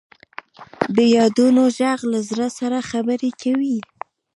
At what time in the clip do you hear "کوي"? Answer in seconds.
3.41-3.77